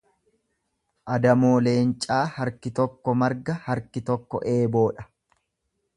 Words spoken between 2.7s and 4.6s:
tokko marga harki tokko